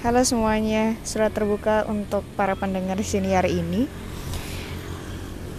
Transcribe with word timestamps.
Halo 0.00 0.24
semuanya, 0.24 0.96
surat 1.04 1.28
terbuka 1.28 1.84
untuk 1.84 2.24
para 2.32 2.56
pendengar 2.56 2.96
senior 3.04 3.44
ini. 3.44 3.84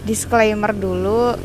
Disclaimer 0.02 0.74
dulu, 0.74 1.38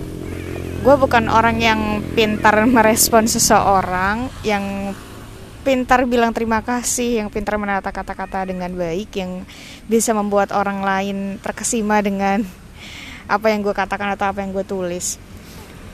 gue 0.81 0.95
bukan 0.97 1.29
orang 1.29 1.61
yang 1.61 2.01
pintar 2.17 2.57
merespon 2.65 3.29
seseorang, 3.29 4.33
yang 4.49 4.97
pintar 5.61 6.09
bilang 6.09 6.33
terima 6.33 6.65
kasih, 6.65 7.21
yang 7.21 7.29
pintar 7.29 7.61
menata 7.61 7.93
kata-kata 7.93 8.49
dengan 8.49 8.73
baik, 8.73 9.13
yang 9.13 9.45
bisa 9.93 10.17
membuat 10.17 10.57
orang 10.57 10.81
lain 10.81 11.37
terkesima 11.45 12.01
dengan 12.01 12.49
apa 13.29 13.53
yang 13.53 13.61
gue 13.61 13.77
katakan 13.77 14.17
atau 14.17 14.33
apa 14.33 14.41
yang 14.41 14.57
gue 14.57 14.65
tulis. 14.65 15.21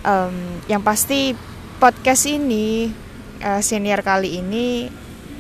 Um, 0.07 0.62
yang 0.71 0.87
pasti 0.87 1.34
podcast 1.82 2.30
ini 2.30 2.95
uh, 3.43 3.59
senior 3.59 4.07
kali 4.07 4.39
ini 4.39 4.87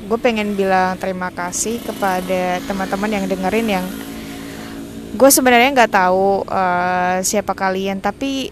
gue 0.02 0.18
pengen 0.18 0.58
bilang 0.58 0.98
terima 0.98 1.30
kasih 1.30 1.78
kepada 1.82 2.58
teman-teman 2.66 3.10
yang 3.10 3.24
dengerin 3.30 3.68
yang 3.80 3.86
gue 5.12 5.30
sebenarnya 5.30 5.70
nggak 5.76 5.92
tahu 5.92 6.42
uh, 6.48 7.22
siapa 7.22 7.52
kalian 7.54 8.02
tapi 8.02 8.50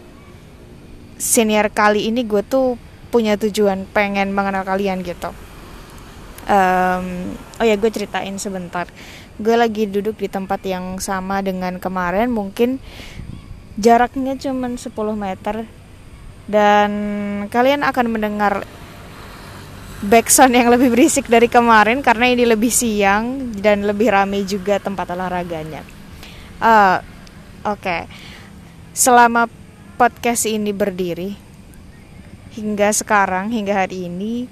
senior 1.20 1.68
kali 1.68 2.08
ini 2.08 2.24
gue 2.24 2.40
tuh 2.40 2.80
punya 3.12 3.36
tujuan 3.36 3.84
pengen 3.90 4.32
mengenal 4.32 4.64
kalian 4.64 5.02
gitu. 5.04 5.34
Um, 6.48 7.36
oh 7.60 7.66
ya 7.66 7.76
gue 7.76 7.90
ceritain 7.92 8.32
sebentar. 8.40 8.88
Gue 9.36 9.58
lagi 9.58 9.84
duduk 9.90 10.16
di 10.16 10.30
tempat 10.30 10.64
yang 10.64 10.96
sama 11.02 11.44
dengan 11.44 11.76
kemarin 11.76 12.32
mungkin 12.32 12.80
jaraknya 13.76 14.38
cuma 14.40 14.72
10 14.72 14.88
meter. 15.18 15.68
Dan 16.50 16.90
kalian 17.52 17.86
akan 17.86 18.06
mendengar 18.10 18.66
backsound 20.00 20.56
yang 20.56 20.72
lebih 20.72 20.88
berisik 20.88 21.28
dari 21.28 21.44
kemarin 21.44 22.00
karena 22.00 22.32
ini 22.32 22.48
lebih 22.48 22.72
siang 22.72 23.52
dan 23.60 23.84
lebih 23.84 24.08
ramai 24.08 24.48
juga 24.48 24.80
tempat 24.80 25.12
olahraganya. 25.12 25.84
Uh, 26.60 27.00
Oke, 27.60 27.84
okay. 27.84 28.00
selama 28.96 29.44
podcast 30.00 30.48
ini 30.48 30.72
berdiri 30.72 31.36
hingga 32.56 32.88
sekarang 32.96 33.52
hingga 33.52 33.84
hari 33.84 34.08
ini, 34.08 34.48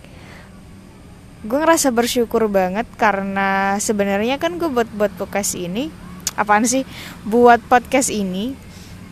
gue 1.41 1.59
ngerasa 1.59 1.89
bersyukur 1.89 2.45
banget 2.53 2.85
karena 3.01 3.81
sebenarnya 3.81 4.37
kan 4.37 4.61
gue 4.61 4.69
buat 4.69 4.93
buat 4.93 5.13
podcast 5.17 5.57
ini, 5.57 5.89
apaan 6.37 6.69
sih? 6.69 6.85
Buat 7.25 7.65
podcast 7.65 8.13
ini 8.13 8.53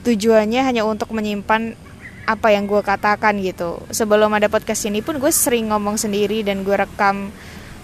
tujuannya 0.04 0.60
hanya 0.60 0.84
untuk 0.84 1.08
menyimpan 1.16 1.85
apa 2.26 2.50
yang 2.50 2.66
gue 2.66 2.82
katakan 2.82 3.38
gitu. 3.38 3.78
Sebelum 3.94 4.28
ada 4.34 4.50
podcast 4.50 4.84
ini 4.90 5.00
pun 5.00 5.22
gue 5.22 5.30
sering 5.30 5.70
ngomong 5.70 5.94
sendiri 5.96 6.42
dan 6.42 6.66
gue 6.66 6.74
rekam. 6.74 7.30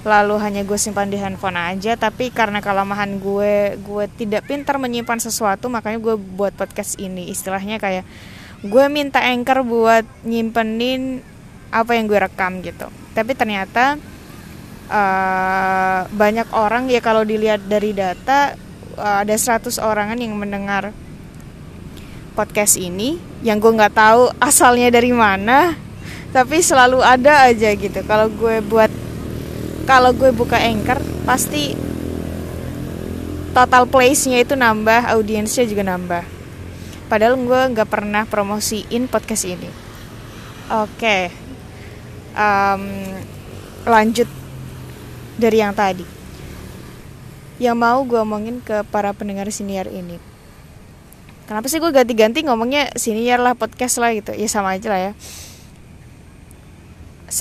Lalu 0.03 0.35
hanya 0.43 0.63
gue 0.67 0.75
simpan 0.75 1.07
di 1.07 1.15
handphone 1.15 1.55
aja 1.55 1.95
tapi 1.95 2.35
karena 2.35 2.59
kelemahan 2.59 3.23
gue 3.23 3.79
gue 3.79 4.05
tidak 4.19 4.51
pintar 4.51 4.83
menyimpan 4.83 5.23
sesuatu 5.23 5.71
makanya 5.71 6.03
gue 6.03 6.19
buat 6.19 6.53
podcast 6.59 6.99
ini. 6.99 7.31
Istilahnya 7.31 7.79
kayak 7.79 8.03
gue 8.67 8.85
minta 8.91 9.23
anchor 9.23 9.63
buat 9.63 10.03
nyimpenin 10.27 11.23
apa 11.71 11.95
yang 11.95 12.11
gue 12.11 12.19
rekam 12.19 12.59
gitu. 12.67 12.91
Tapi 13.15 13.33
ternyata 13.39 13.95
uh, 14.91 16.01
banyak 16.11 16.51
orang 16.51 16.91
ya 16.91 16.99
kalau 16.99 17.23
dilihat 17.23 17.63
dari 17.71 17.95
data 17.95 18.59
uh, 18.99 19.23
ada 19.23 19.35
100 19.39 19.79
orangan 19.79 20.19
yang 20.19 20.35
mendengar 20.35 20.91
podcast 22.33 22.81
ini 22.81 23.21
yang 23.45 23.61
gue 23.61 23.69
nggak 23.69 23.95
tahu 23.95 24.33
asalnya 24.41 24.89
dari 24.89 25.13
mana 25.13 25.77
tapi 26.33 26.65
selalu 26.65 27.05
ada 27.05 27.47
aja 27.47 27.69
gitu. 27.77 28.01
Kalau 28.09 28.33
gue 28.33 28.65
buat 28.65 28.89
kalau 29.85 30.17
gue 30.17 30.33
buka 30.33 30.57
anchor 30.57 30.97
pasti 31.29 31.77
total 33.53 33.85
place-nya 33.85 34.41
itu 34.41 34.57
nambah 34.57 35.13
audiensnya 35.13 35.69
juga 35.69 35.85
nambah. 35.85 36.25
Padahal 37.13 37.37
gue 37.37 37.61
nggak 37.77 37.89
pernah 37.93 38.25
promosiin 38.25 39.13
podcast 39.13 39.45
ini. 39.45 39.69
Oke 40.73 40.89
okay. 40.97 41.23
um, 42.33 42.83
lanjut 43.85 44.27
dari 45.37 45.61
yang 45.61 45.77
tadi. 45.77 46.09
Yang 47.61 47.77
mau 47.77 48.01
gue 48.09 48.19
omongin 48.19 48.65
ke 48.65 48.81
para 48.89 49.13
pendengar 49.13 49.53
senior 49.53 49.87
ini 49.93 50.32
kenapa 51.47 51.67
sih 51.69 51.79
gue 51.79 51.93
ganti-ganti 51.93 52.45
ngomongnya 52.47 52.93
senior 52.95 53.41
lah 53.41 53.55
podcast 53.57 53.99
lah 54.03 54.15
gitu? 54.15 54.33
Ya 54.35 54.49
sama 54.49 54.77
aja 54.77 54.89
lah 54.93 55.01
ya. 55.11 55.13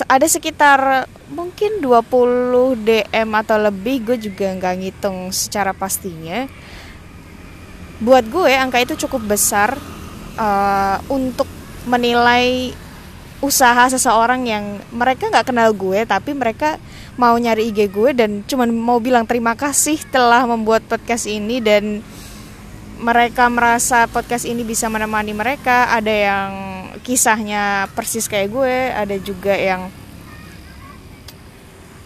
Ada 0.08 0.24
sekitar 0.24 1.04
mungkin 1.28 1.84
20 1.84 2.80
DM 2.80 3.28
atau 3.36 3.56
lebih 3.60 4.08
gue 4.08 4.16
juga 4.16 4.48
nggak 4.56 4.74
ngitung 4.80 5.28
secara 5.32 5.76
pastinya. 5.76 6.48
Buat 8.00 8.26
gue 8.32 8.52
angka 8.56 8.80
itu 8.80 8.94
cukup 9.06 9.36
besar 9.36 9.76
uh, 10.40 10.96
untuk 11.12 11.46
menilai 11.84 12.72
usaha 13.42 13.90
seseorang 13.90 14.46
yang 14.46 14.64
mereka 14.94 15.26
nggak 15.26 15.50
kenal 15.50 15.74
gue 15.74 16.06
tapi 16.06 16.30
mereka 16.30 16.78
mau 17.18 17.34
nyari 17.34 17.74
IG 17.74 17.90
gue 17.90 18.10
dan 18.14 18.46
cuman 18.46 18.70
mau 18.70 19.02
bilang 19.02 19.26
terima 19.26 19.58
kasih 19.58 19.98
telah 20.14 20.46
membuat 20.46 20.86
podcast 20.86 21.26
ini 21.26 21.58
dan 21.58 22.06
mereka 23.02 23.50
merasa 23.50 24.06
podcast 24.06 24.46
ini 24.46 24.62
bisa 24.62 24.86
menemani 24.86 25.34
mereka 25.34 25.90
ada 25.90 26.14
yang 26.14 26.50
kisahnya 27.02 27.90
persis 27.98 28.30
kayak 28.30 28.48
gue 28.54 28.74
ada 28.94 29.16
juga 29.18 29.58
yang 29.58 29.90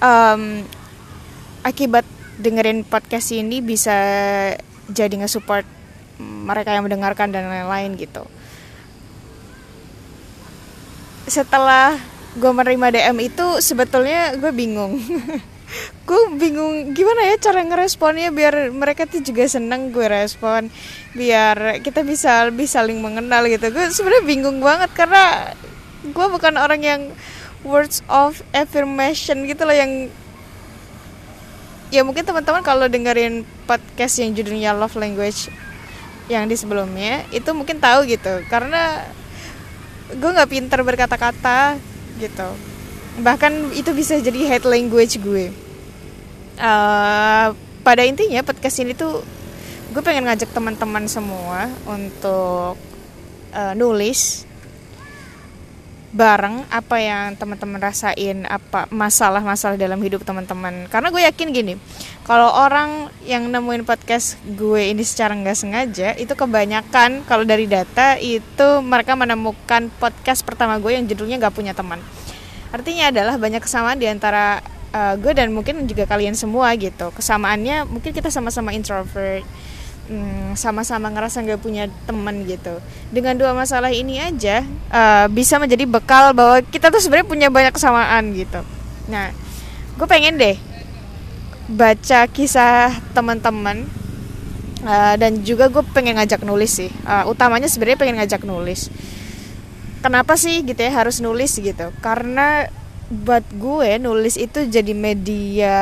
um, 0.01 0.65
akibat 1.61 2.09
dengerin 2.41 2.81
podcast 2.81 3.29
ini 3.37 3.61
bisa 3.61 3.93
jadi 4.89 5.12
nge-support 5.21 5.69
mereka 6.17 6.73
yang 6.73 6.89
mendengarkan 6.89 7.28
dan 7.28 7.45
lain-lain 7.45 7.93
gitu. 8.01 8.25
Setelah 11.28 12.01
gue 12.41 12.53
menerima 12.53 12.89
DM 12.93 13.19
itu 13.21 13.61
sebetulnya 13.61 14.33
gue 14.37 14.53
bingung 14.53 14.97
gue 16.06 16.21
bingung 16.38 16.94
gimana 16.94 17.34
ya 17.34 17.37
cara 17.43 17.66
ngeresponnya 17.66 18.31
biar 18.31 18.71
mereka 18.71 19.04
tuh 19.04 19.21
juga 19.22 19.47
seneng 19.50 19.91
gue 19.91 20.06
respon. 20.06 20.71
Biar 21.12 21.82
kita 21.82 22.06
bisa 22.06 22.47
lebih 22.47 22.71
saling 22.71 23.03
mengenal 23.03 23.50
gitu. 23.50 23.75
Gue 23.75 23.91
sebenarnya 23.91 24.25
bingung 24.25 24.59
banget 24.62 24.91
karena 24.94 25.53
gue 26.06 26.27
bukan 26.31 26.54
orang 26.54 26.81
yang 26.82 27.03
words 27.66 28.06
of 28.06 28.38
affirmation 28.54 29.43
gitu 29.50 29.66
loh 29.66 29.75
yang 29.75 30.06
ya 31.91 32.06
mungkin 32.06 32.22
teman-teman 32.22 32.62
kalau 32.62 32.87
dengerin 32.87 33.43
podcast 33.66 34.22
yang 34.22 34.34
judulnya 34.34 34.75
love 34.75 34.94
language 34.94 35.50
yang 36.27 36.50
di 36.50 36.59
sebelumnya 36.59 37.27
itu 37.34 37.50
mungkin 37.50 37.83
tahu 37.83 38.06
gitu. 38.06 38.47
Karena 38.47 39.03
gue 40.15 40.31
nggak 40.31 40.50
pinter 40.50 40.78
berkata-kata 40.87 41.75
gitu 42.22 42.75
bahkan 43.21 43.53
itu 43.72 43.93
bisa 43.97 44.19
jadi 44.21 44.56
head 44.56 44.65
language 44.69 45.21
gue. 45.21 45.53
Uh, 46.56 47.53
pada 47.84 48.03
intinya 48.03 48.41
podcast 48.43 48.81
ini 48.81 48.97
tuh 48.97 49.21
gue 49.93 50.03
pengen 50.03 50.27
ngajak 50.27 50.50
teman-teman 50.50 51.04
semua 51.06 51.71
untuk 51.87 52.75
uh, 53.53 53.75
nulis 53.77 54.44
bareng 56.16 56.65
apa 56.72 56.97
yang 56.97 57.37
teman-teman 57.37 57.77
rasain 57.77 58.49
apa 58.49 58.88
masalah-masalah 58.88 59.77
dalam 59.77 60.00
hidup 60.00 60.25
teman-teman. 60.25 60.88
Karena 60.88 61.12
gue 61.12 61.22
yakin 61.28 61.53
gini 61.53 61.75
kalau 62.27 62.50
orang 62.50 63.06
yang 63.22 63.47
nemuin 63.47 63.87
podcast 63.87 64.34
gue 64.43 64.91
ini 64.91 65.06
secara 65.06 65.37
nggak 65.37 65.56
sengaja 65.56 66.09
itu 66.19 66.34
kebanyakan 66.34 67.22
kalau 67.28 67.47
dari 67.47 67.69
data 67.71 68.19
itu 68.19 68.83
mereka 68.83 69.15
menemukan 69.15 69.93
podcast 70.03 70.43
pertama 70.43 70.81
gue 70.83 70.91
yang 70.97 71.06
judulnya 71.06 71.38
nggak 71.38 71.54
punya 71.54 71.71
teman 71.71 72.03
artinya 72.76 73.09
adalah 73.09 73.41
banyak 73.41 73.64
kesamaan 73.64 73.97
di 73.97 74.04
antara 74.04 74.60
uh, 74.92 75.14
gue 75.16 75.32
dan 75.32 75.48
mungkin 75.53 75.88
juga 75.88 76.04
kalian 76.04 76.37
semua 76.37 76.76
gitu. 76.76 77.09
Kesamaannya 77.16 77.89
mungkin 77.89 78.12
kita 78.12 78.28
sama-sama 78.28 78.77
introvert 78.77 79.45
hmm, 80.12 80.54
sama-sama 80.54 81.09
ngerasa 81.09 81.42
nggak 81.42 81.60
punya 81.60 81.89
teman 82.04 82.45
gitu. 82.45 82.78
Dengan 83.09 83.34
dua 83.41 83.56
masalah 83.56 83.91
ini 83.91 84.21
aja 84.21 84.62
uh, 84.92 85.27
bisa 85.33 85.56
menjadi 85.56 85.89
bekal 85.89 86.36
bahwa 86.36 86.60
kita 86.62 86.92
tuh 86.92 87.01
sebenarnya 87.01 87.28
punya 87.28 87.48
banyak 87.48 87.72
kesamaan 87.72 88.36
gitu. 88.36 88.60
Nah 89.09 89.33
gue 89.97 90.06
pengen 90.09 90.36
deh 90.36 90.56
baca 91.66 92.30
kisah 92.30 92.95
teman-teman 93.10 93.89
uh, 94.86 95.15
dan 95.18 95.42
juga 95.42 95.66
gue 95.72 95.83
pengen 95.97 96.21
ngajak 96.21 96.45
nulis 96.45 96.77
sih. 96.77 96.91
Uh, 97.09 97.27
utamanya 97.33 97.66
sebenarnya 97.66 97.98
pengen 97.98 98.16
ngajak 98.22 98.45
nulis 98.45 98.92
kenapa 100.06 100.38
sih 100.38 100.62
gitu 100.62 100.78
ya 100.78 100.94
harus 100.94 101.18
nulis 101.18 101.58
gitu 101.58 101.91
karena 101.98 102.70
buat 103.10 103.42
gue 103.54 103.98
nulis 103.98 104.38
itu 104.38 104.66
jadi 104.70 104.94
media 104.94 105.78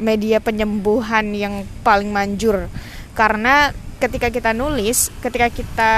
media 0.00 0.40
penyembuhan 0.40 1.36
yang 1.36 1.68
paling 1.84 2.08
manjur 2.08 2.72
karena 3.12 3.76
ketika 4.00 4.32
kita 4.32 4.56
nulis 4.56 5.12
ketika 5.20 5.52
kita 5.52 5.92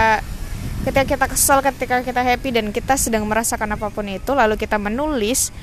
ketika 0.82 1.04
kita 1.06 1.26
kesel 1.30 1.58
ketika 1.62 2.02
kita 2.02 2.22
happy 2.26 2.50
dan 2.50 2.74
kita 2.74 2.98
sedang 2.98 3.22
merasakan 3.26 3.78
apa 3.78 3.86
pun 3.90 4.06
itu 4.10 4.34
lalu 4.34 4.58
kita 4.58 4.78
menulis 4.78 5.54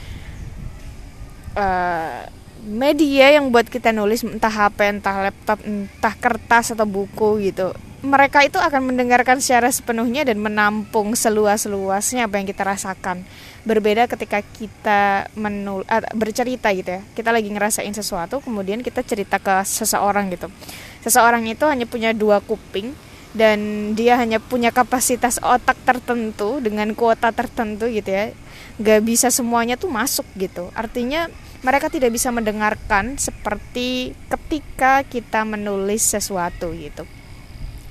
uh, 1.60 2.28
media 2.66 3.38
yang 3.38 3.54
buat 3.54 3.70
kita 3.70 3.94
nulis 3.94 4.26
entah 4.26 4.50
HP, 4.50 5.00
entah 5.00 5.30
laptop, 5.30 5.62
entah 5.62 6.14
kertas 6.18 6.74
atau 6.74 6.90
buku 6.90 7.46
gitu. 7.46 7.72
Mereka 8.06 8.46
itu 8.46 8.62
akan 8.62 8.94
mendengarkan 8.94 9.42
secara 9.42 9.74
sepenuhnya 9.74 10.22
dan 10.22 10.38
menampung 10.38 11.18
seluas-luasnya 11.18 12.30
apa 12.30 12.38
yang 12.38 12.46
kita 12.46 12.62
rasakan. 12.62 13.26
Berbeda 13.66 14.06
ketika 14.06 14.46
kita 14.46 15.26
menul 15.34 15.82
uh, 15.90 16.06
bercerita 16.14 16.70
gitu 16.70 16.86
ya. 16.86 17.02
Kita 17.18 17.34
lagi 17.34 17.50
ngerasain 17.50 17.90
sesuatu, 17.98 18.46
kemudian 18.46 18.86
kita 18.86 19.02
cerita 19.02 19.42
ke 19.42 19.66
seseorang 19.66 20.30
gitu. 20.30 20.54
Seseorang 21.02 21.50
itu 21.50 21.66
hanya 21.66 21.90
punya 21.90 22.14
dua 22.14 22.46
kuping 22.46 22.94
dan 23.34 23.58
dia 23.98 24.22
hanya 24.22 24.38
punya 24.38 24.70
kapasitas 24.70 25.42
otak 25.42 25.82
tertentu 25.82 26.62
dengan 26.62 26.94
kuota 26.94 27.34
tertentu 27.34 27.90
gitu 27.90 28.14
ya. 28.14 28.38
Gak 28.86 29.02
bisa 29.02 29.34
semuanya 29.34 29.82
tuh 29.82 29.90
masuk 29.90 30.30
gitu. 30.38 30.70
Artinya 30.78 31.26
mereka 31.66 31.90
tidak 31.90 32.14
bisa 32.14 32.30
mendengarkan 32.30 33.18
seperti 33.18 34.14
ketika 34.30 35.02
kita 35.02 35.42
menulis 35.42 36.06
sesuatu 36.06 36.70
gitu 36.78 37.10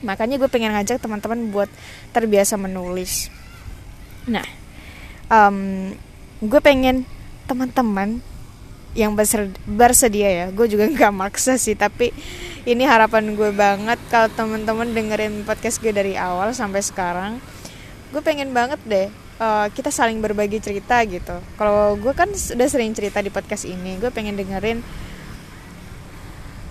makanya 0.04 0.36
gue 0.36 0.46
pengen 0.52 0.76
ngajak 0.76 1.00
teman-teman 1.00 1.50
buat 1.50 1.70
terbiasa 2.12 2.60
menulis. 2.60 3.32
Nah 4.28 4.44
um, 5.32 5.90
gue 6.44 6.60
pengen 6.60 7.08
teman-teman 7.48 8.20
yang 8.94 9.16
bersedia 9.66 10.30
ya. 10.30 10.46
Gue 10.54 10.70
juga 10.70 10.86
nggak 10.94 11.12
maksa 11.12 11.56
sih 11.56 11.74
tapi 11.74 12.14
ini 12.64 12.84
harapan 12.84 13.34
gue 13.34 13.50
banget 13.50 13.98
kalau 14.08 14.28
teman-teman 14.32 14.88
dengerin 14.92 15.44
podcast 15.44 15.80
gue 15.80 15.90
dari 15.90 16.14
awal 16.14 16.52
sampai 16.52 16.84
sekarang. 16.84 17.40
Gue 18.12 18.22
pengen 18.22 18.54
banget 18.54 18.78
deh 18.86 19.08
uh, 19.40 19.66
kita 19.72 19.90
saling 19.90 20.22
berbagi 20.22 20.62
cerita 20.62 21.02
gitu. 21.06 21.40
Kalau 21.58 21.98
gue 21.98 22.12
kan 22.14 22.30
sudah 22.30 22.68
sering 22.70 22.94
cerita 22.94 23.18
di 23.18 23.30
podcast 23.32 23.66
ini. 23.66 23.98
Gue 23.98 24.10
pengen 24.14 24.38
dengerin 24.38 24.84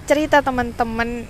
cerita 0.03 0.43
teman-teman 0.43 1.27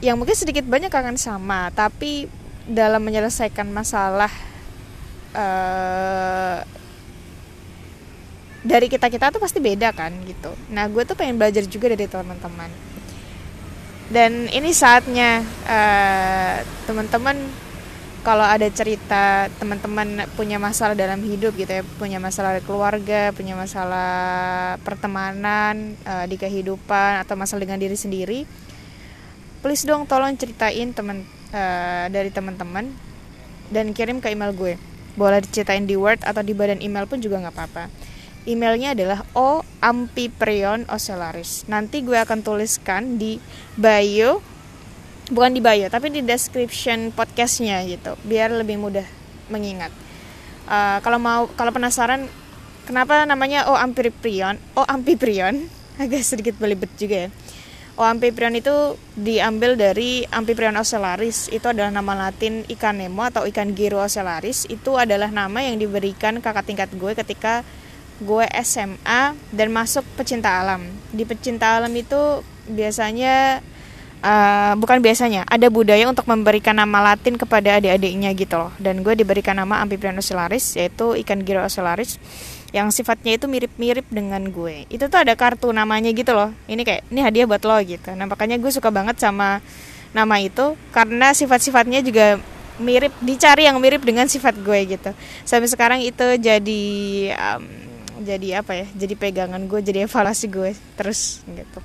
yang 0.00 0.16
mungkin 0.16 0.36
sedikit 0.36 0.64
banyak 0.64 0.88
akan 0.88 1.16
sama 1.20 1.68
tapi 1.76 2.28
dalam 2.64 3.04
menyelesaikan 3.04 3.68
masalah 3.68 4.32
uh, 5.36 6.64
dari 8.60 8.92
kita 8.92 9.08
kita 9.08 9.32
tuh 9.32 9.40
pasti 9.40 9.56
beda 9.60 9.92
kan 9.96 10.12
gitu. 10.28 10.52
Nah 10.72 10.84
gue 10.88 11.02
tuh 11.08 11.16
pengen 11.16 11.40
belajar 11.40 11.64
juga 11.64 11.92
dari 11.92 12.04
teman-teman. 12.04 12.68
Dan 14.10 14.50
ini 14.50 14.74
saatnya 14.74 15.40
uh, 15.64 16.56
teman-teman 16.84 17.38
kalau 18.20 18.44
ada 18.44 18.68
cerita 18.68 19.48
teman-teman 19.56 20.28
punya 20.36 20.60
masalah 20.60 20.92
dalam 20.92 21.24
hidup 21.24 21.56
gitu 21.56 21.80
ya 21.80 21.82
punya 21.96 22.20
masalah 22.20 22.60
keluarga 22.60 23.32
punya 23.32 23.56
masalah 23.56 24.76
pertemanan 24.84 25.96
uh, 26.04 26.28
di 26.28 26.36
kehidupan 26.36 27.24
atau 27.24 27.32
masalah 27.32 27.64
dengan 27.64 27.80
diri 27.80 27.96
sendiri 27.96 28.44
please 29.60 29.84
dong 29.84 30.08
tolong 30.08 30.32
ceritain 30.36 30.92
teman 30.96 31.24
uh, 31.52 32.08
dari 32.08 32.32
teman-teman 32.32 32.88
dan 33.68 33.92
kirim 33.92 34.18
ke 34.18 34.32
email 34.32 34.56
gue. 34.56 34.74
Boleh 35.14 35.44
diceritain 35.44 35.84
di 35.84 35.94
word 35.94 36.24
atau 36.24 36.40
di 36.40 36.56
badan 36.56 36.80
email 36.80 37.04
pun 37.04 37.20
juga 37.20 37.40
nggak 37.44 37.54
apa-apa. 37.54 37.84
Emailnya 38.48 38.96
adalah 38.96 39.20
o 39.36 39.60
ampiprion 39.84 40.88
ocelaris 40.88 41.68
nanti 41.68 42.00
gue 42.00 42.16
akan 42.16 42.40
tuliskan 42.40 43.20
di 43.20 43.36
bio 43.76 44.40
bukan 45.28 45.52
di 45.52 45.60
bio 45.60 45.86
tapi 45.92 46.08
di 46.08 46.24
description 46.24 47.12
podcastnya 47.12 47.84
gitu 47.84 48.16
biar 48.24 48.48
lebih 48.56 48.80
mudah 48.80 49.04
mengingat. 49.52 49.92
Uh, 50.64 51.04
kalau 51.04 51.20
mau 51.20 51.52
kalau 51.52 51.68
penasaran 51.68 52.32
kenapa 52.88 53.28
namanya 53.28 53.68
O 53.68 53.76
Ampiprion 53.76 54.56
O 54.72 54.88
Ampiprion? 54.88 55.68
Agak 56.00 56.24
sedikit 56.24 56.56
belibet 56.56 56.88
juga 56.96 57.28
ya 57.28 57.30
O 58.00 58.02
Ampiprion 58.08 58.56
itu 58.56 58.96
diambil 59.12 59.76
dari 59.76 60.24
Ampiprion 60.32 60.72
ocellaris. 60.80 61.52
Itu 61.52 61.68
adalah 61.68 61.92
nama 61.92 62.16
latin 62.16 62.64
ikan 62.72 62.96
nemo 62.96 63.20
atau 63.28 63.44
ikan 63.44 63.76
giro 63.76 64.00
ocellaris. 64.00 64.64
Itu 64.72 64.96
adalah 64.96 65.28
nama 65.28 65.60
yang 65.60 65.76
diberikan 65.76 66.40
kakak 66.40 66.64
tingkat 66.64 66.88
gue 66.96 67.12
ketika 67.12 67.60
gue 68.24 68.48
SMA 68.64 69.36
dan 69.52 69.68
masuk 69.68 70.00
pecinta 70.16 70.48
alam. 70.48 70.80
Di 71.12 71.28
pecinta 71.28 71.76
alam 71.76 71.92
itu 71.92 72.40
biasanya 72.72 73.60
uh, 74.24 74.72
bukan 74.80 75.04
biasanya 75.04 75.44
ada 75.44 75.68
budaya 75.68 76.08
untuk 76.08 76.24
memberikan 76.24 76.80
nama 76.80 77.12
Latin 77.12 77.36
kepada 77.36 77.84
adik-adiknya 77.84 78.32
gitu 78.32 78.56
loh. 78.64 78.72
Dan 78.80 79.04
gue 79.04 79.12
diberikan 79.12 79.60
nama 79.60 79.84
Amphiprion 79.84 80.16
ocellaris 80.16 80.72
yaitu 80.72 81.20
ikan 81.20 81.44
giro 81.44 81.60
ocellaris 81.60 82.16
yang 82.70 82.94
sifatnya 82.94 83.34
itu 83.34 83.50
mirip-mirip 83.50 84.06
dengan 84.10 84.42
gue. 84.50 84.86
Itu 84.86 85.10
tuh 85.10 85.22
ada 85.22 85.34
kartu 85.34 85.70
namanya 85.74 86.10
gitu 86.14 86.30
loh. 86.34 86.54
Ini 86.70 86.82
kayak 86.86 87.02
ini 87.10 87.20
hadiah 87.22 87.46
buat 87.46 87.62
lo 87.66 87.78
gitu. 87.82 88.14
Nah 88.14 88.26
makanya 88.30 88.56
gue 88.58 88.70
suka 88.70 88.94
banget 88.94 89.18
sama 89.18 89.58
nama 90.10 90.36
itu 90.42 90.74
karena 90.90 91.30
sifat-sifatnya 91.34 92.02
juga 92.02 92.38
mirip 92.80 93.12
dicari 93.20 93.68
yang 93.68 93.76
mirip 93.78 94.02
dengan 94.02 94.26
sifat 94.30 94.58
gue 94.62 94.98
gitu. 94.98 95.10
Sampai 95.42 95.68
sekarang 95.68 96.00
itu 96.02 96.26
jadi 96.38 96.84
um, 97.36 97.62
jadi 98.20 98.62
apa 98.62 98.72
ya 98.84 98.86
jadi 98.94 99.14
pegangan 99.16 99.66
gue 99.66 99.80
jadi 99.82 100.06
evaluasi 100.06 100.46
gue 100.46 100.70
terus 100.94 101.42
gitu. 101.50 101.80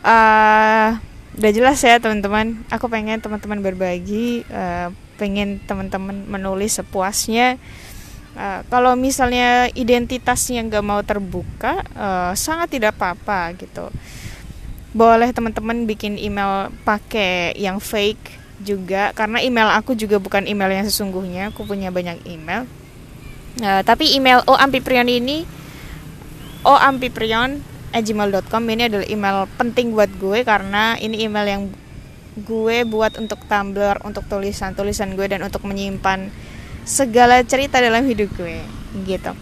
Uh, 0.00 0.96
udah 1.36 1.52
jelas 1.52 1.80
ya 1.80 1.96
teman-teman. 1.96 2.60
Aku 2.68 2.92
pengen 2.92 3.20
teman-teman 3.24 3.60
berbagi 3.64 4.44
uh, 4.52 4.92
pengen 5.20 5.60
teman-teman 5.68 6.24
menulis 6.24 6.80
sepuasnya 6.80 7.60
uh, 8.36 8.60
kalau 8.68 8.94
misalnya 8.98 9.70
identitasnya 9.72 10.62
nggak 10.66 10.84
mau 10.84 11.00
terbuka 11.02 11.82
uh, 11.94 12.32
sangat 12.34 12.78
tidak 12.78 12.98
apa-apa 12.98 13.54
gitu. 13.58 13.88
Boleh 14.90 15.30
teman-teman 15.30 15.86
bikin 15.86 16.18
email 16.18 16.74
pakai 16.82 17.54
yang 17.54 17.78
fake 17.78 18.38
juga 18.60 19.14
karena 19.16 19.40
email 19.40 19.70
aku 19.72 19.96
juga 19.96 20.20
bukan 20.20 20.44
email 20.44 20.82
yang 20.82 20.86
sesungguhnya 20.86 21.54
aku 21.54 21.64
punya 21.64 21.94
banyak 21.94 22.20
email. 22.26 22.66
Uh, 23.58 23.82
tapi 23.82 24.14
email 24.14 24.42
O 24.46 24.54
Ampiprion 24.54 25.10
ini 25.10 25.42
O 26.62 26.74
Ampiprion 26.76 27.58
gmail.com 27.90 28.62
ini 28.70 28.86
adalah 28.86 29.06
email 29.10 29.38
penting 29.58 29.90
buat 29.90 30.10
gue 30.22 30.46
karena 30.46 30.94
ini 31.02 31.26
email 31.26 31.46
yang 31.46 31.62
gue 32.38 32.86
buat 32.86 33.18
untuk 33.18 33.42
Tumblr, 33.50 34.06
untuk 34.06 34.22
tulisan-tulisan 34.30 35.18
gue 35.18 35.26
dan 35.26 35.42
untuk 35.42 35.66
menyimpan 35.66 36.30
segala 36.84 37.42
cerita 37.44 37.78
dalam 37.78 38.04
hidup 38.06 38.32
gue 38.36 38.60
gitu. 39.06 39.32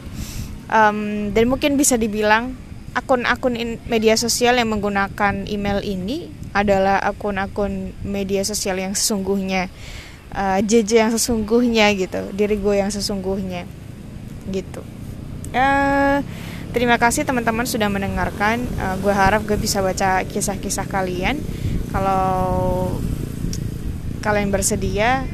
Um, 0.68 1.32
dan 1.32 1.48
mungkin 1.48 1.80
bisa 1.80 1.96
dibilang 1.96 2.52
akun-akun 2.92 3.56
media 3.88 4.18
sosial 4.20 4.60
yang 4.60 4.68
menggunakan 4.68 5.48
email 5.48 5.80
ini 5.80 6.28
adalah 6.52 7.00
akun-akun 7.00 7.96
media 8.04 8.44
sosial 8.44 8.80
yang 8.80 8.92
sesungguhnya 8.92 9.72
uh, 10.34 10.60
JJ 10.60 10.90
yang 11.08 11.12
sesungguhnya 11.14 11.92
gitu, 11.96 12.32
diri 12.36 12.56
gue 12.60 12.74
yang 12.76 12.92
sesungguhnya 12.92 13.64
gitu. 14.52 14.84
Uh, 15.52 16.20
Terima 16.68 17.00
kasih 17.00 17.24
teman-teman 17.24 17.64
sudah 17.64 17.88
mendengarkan. 17.88 18.60
Uh, 18.76 19.00
gue 19.00 19.08
harap 19.08 19.40
gue 19.48 19.56
bisa 19.56 19.80
baca 19.80 20.20
kisah-kisah 20.28 20.84
kalian. 20.84 21.40
Kalau 21.88 22.92
kalian 24.20 24.52
bersedia, 24.52 25.24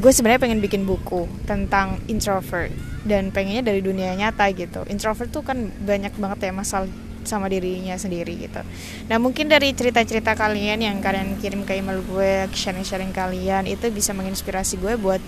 gue 0.00 0.12
sebenarnya 0.16 0.40
pengen 0.40 0.64
bikin 0.64 0.88
buku 0.88 1.28
tentang 1.44 2.00
introvert 2.08 2.72
dan 3.04 3.28
pengennya 3.28 3.60
dari 3.60 3.84
dunia 3.84 4.16
nyata 4.16 4.48
gitu. 4.56 4.88
Introvert 4.88 5.28
tuh 5.28 5.44
kan 5.44 5.68
banyak 5.84 6.16
banget 6.16 6.48
ya 6.48 6.52
masalah 6.56 6.88
sama 7.20 7.52
dirinya 7.52 7.92
sendiri 8.00 8.32
gitu. 8.40 8.64
Nah 9.12 9.20
mungkin 9.20 9.52
dari 9.52 9.76
cerita-cerita 9.76 10.32
kalian 10.32 10.80
yang 10.80 10.96
kalian 11.04 11.36
kirim 11.36 11.68
ke 11.68 11.76
email 11.76 12.00
gue, 12.00 12.48
sharing-sharing 12.56 13.12
kalian 13.12 13.68
itu 13.68 13.92
bisa 13.92 14.16
menginspirasi 14.16 14.80
gue 14.80 14.96
buat 14.96 15.20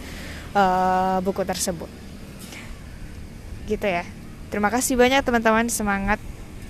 uh, 0.57 1.21
buku 1.21 1.45
tersebut. 1.45 1.89
Gitu 3.69 3.85
ya. 3.85 4.09
Terima 4.49 4.73
kasih 4.73 4.97
banyak 4.97 5.21
teman-teman 5.21 5.69
semangat 5.69 6.21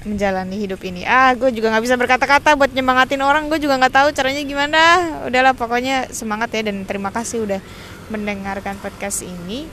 menjalani 0.02 0.59
hidup 0.59 0.82
ini. 0.82 1.06
Ah, 1.06 1.30
gue 1.35 1.50
juga 1.54 1.71
nggak 1.71 1.85
bisa 1.87 1.94
berkata-kata 1.94 2.59
buat 2.59 2.71
nyemangatin 2.75 3.23
orang. 3.23 3.47
Gue 3.47 3.62
juga 3.62 3.78
nggak 3.78 3.94
tahu 3.94 4.09
caranya 4.14 4.42
gimana. 4.42 4.82
Udahlah, 5.26 5.54
pokoknya 5.54 6.11
semangat 6.11 6.50
ya 6.54 6.66
dan 6.66 6.82
terima 6.82 7.14
kasih 7.14 7.47
udah 7.47 7.61
mendengarkan 8.12 8.76
podcast 8.76 9.25
ini. 9.25 9.64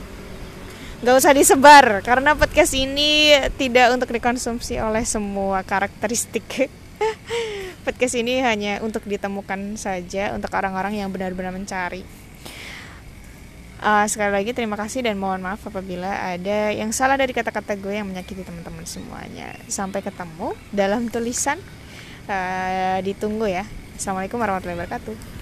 Gak 1.00 1.16
usah 1.16 1.32
disebar 1.32 2.04
karena 2.04 2.36
podcast 2.36 2.76
ini 2.76 3.32
tidak 3.56 3.92
untuk 3.96 4.12
dikonsumsi 4.12 4.80
oleh 4.80 5.04
semua 5.04 5.64
karakteristik. 5.64 6.68
podcast 7.86 8.16
ini 8.16 8.40
hanya 8.44 8.84
untuk 8.84 9.04
ditemukan 9.08 9.80
saja 9.80 10.36
untuk 10.36 10.52
orang-orang 10.52 11.00
yang 11.00 11.08
benar-benar 11.08 11.52
mencari. 11.56 12.04
Uh, 13.80 14.04
sekali 14.12 14.28
lagi 14.28 14.52
terima 14.52 14.76
kasih 14.76 15.00
dan 15.00 15.16
mohon 15.16 15.40
maaf 15.40 15.64
apabila 15.64 16.36
ada 16.36 16.68
yang 16.68 16.92
salah 16.92 17.16
dari 17.16 17.32
kata-kata 17.32 17.80
gue 17.80 17.96
yang 17.96 18.04
menyakiti 18.04 18.44
teman-teman 18.44 18.84
semuanya. 18.84 19.56
Sampai 19.72 20.04
ketemu 20.04 20.52
dalam 20.68 21.08
tulisan. 21.08 21.56
Uh, 22.28 23.00
ditunggu 23.00 23.48
ya. 23.48 23.64
Assalamualaikum 23.96 24.36
warahmatullahi 24.36 24.84
wabarakatuh. 24.84 25.39